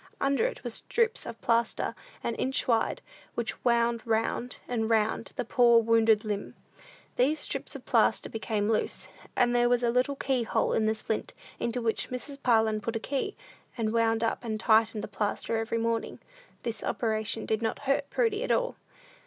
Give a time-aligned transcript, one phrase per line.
[0.19, 1.93] Under it were strips of plaster
[2.23, 3.03] an inch wide,
[3.35, 6.55] which wound round and round the poor wounded limb.
[7.17, 10.95] These strips of plaster became loose, and there was a little key hole in the
[10.95, 12.41] splint, into which Mrs.
[12.41, 13.35] Parlin put a key,
[13.77, 16.17] and wound up and tightened the plaster every morning.
[16.63, 18.77] This operation did not hurt Prudy at all.